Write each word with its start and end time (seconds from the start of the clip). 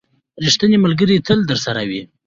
•ریښتینی 0.43 0.77
ملګری 0.85 1.23
تل 1.27 1.39
درسره 1.51 1.81
وي. 1.89 2.01